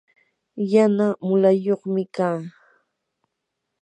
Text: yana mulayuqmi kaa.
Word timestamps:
yana 0.71 1.05
mulayuqmi 1.27 2.03
kaa. 2.15 2.37